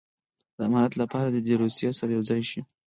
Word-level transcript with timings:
د 0.57 0.59
امارت 0.67 0.93
لپاره 1.01 1.27
دې 1.33 1.41
د 1.45 1.49
روسیې 1.63 1.89
سره 1.99 2.11
یو 2.15 2.23
ځای 2.29 2.41
شي. 2.49 2.61